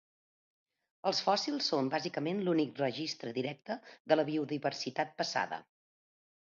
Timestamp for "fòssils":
1.25-1.67